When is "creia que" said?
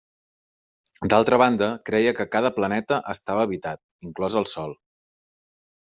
1.91-2.27